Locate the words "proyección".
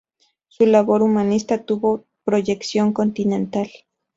2.25-2.91